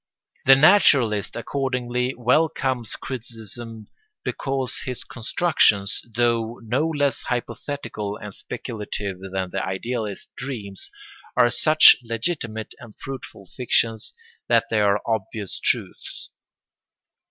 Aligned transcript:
The 0.45 0.55
naturalist 0.55 1.35
accordingly 1.35 2.15
welcomes 2.15 2.95
criticism 2.95 3.85
because 4.23 4.79
his 4.79 5.03
constructions, 5.03 6.01
though 6.15 6.59
no 6.63 6.89
less 6.89 7.21
hypothetical 7.21 8.17
and 8.17 8.33
speculative 8.33 9.19
than 9.19 9.51
the 9.51 9.63
idealist's 9.63 10.31
dreams, 10.35 10.89
are 11.37 11.51
such 11.51 11.97
legitimate 12.01 12.73
and 12.79 12.97
fruitful 12.97 13.45
fictions 13.45 14.15
that 14.47 14.65
they 14.71 14.81
are 14.81 14.99
obvious 15.05 15.59
truths. 15.59 16.31